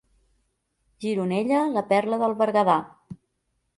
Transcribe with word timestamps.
Gironella, 1.05 1.61
la 1.75 1.85
perla 1.93 2.19
del 2.25 2.37
Berguedà. 2.43 2.79